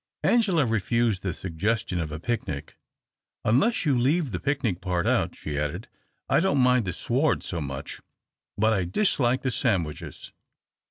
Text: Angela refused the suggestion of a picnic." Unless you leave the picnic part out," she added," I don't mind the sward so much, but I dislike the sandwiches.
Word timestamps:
Angela 0.23 0.65
refused 0.65 1.21
the 1.21 1.31
suggestion 1.31 1.99
of 1.99 2.11
a 2.11 2.19
picnic." 2.19 2.75
Unless 3.45 3.85
you 3.85 3.95
leave 3.95 4.31
the 4.31 4.39
picnic 4.39 4.81
part 4.81 5.05
out," 5.05 5.35
she 5.35 5.59
added," 5.59 5.87
I 6.27 6.39
don't 6.39 6.57
mind 6.57 6.85
the 6.85 6.91
sward 6.91 7.43
so 7.43 7.61
much, 7.61 8.01
but 8.57 8.73
I 8.73 8.83
dislike 8.85 9.43
the 9.43 9.51
sandwiches. 9.51 10.31